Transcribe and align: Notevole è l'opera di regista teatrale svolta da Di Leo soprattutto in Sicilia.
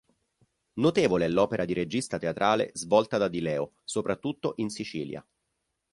Notevole 0.79 1.25
è 1.25 1.29
l'opera 1.29 1.63
di 1.63 1.73
regista 1.73 2.17
teatrale 2.17 2.71
svolta 2.73 3.19
da 3.19 3.27
Di 3.27 3.39
Leo 3.39 3.73
soprattutto 3.83 4.53
in 4.55 4.69
Sicilia. 4.71 5.23